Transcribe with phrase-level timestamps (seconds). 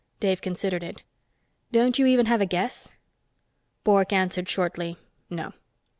[0.19, 1.03] Dave considered it.
[1.71, 2.95] "Don't you even have a guess?"
[3.83, 4.97] Bork answered shortly,
[5.29, 5.53] "No."